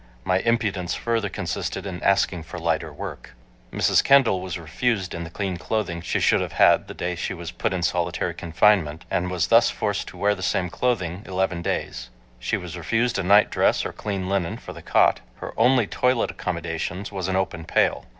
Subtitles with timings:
[0.23, 3.35] My impudence further consisted in asking for lighter work."
[3.71, 4.03] Mrs.
[4.03, 7.71] Kendall was refused the clean clothing she should have had the day she was put
[7.71, 12.09] in solitary confinement and was thus forced to wear the same clothing eleven days.
[12.39, 15.19] She was refused a nightdress or clean linen for the cot.
[15.35, 18.07] Her only toilet accommodations was an open pail.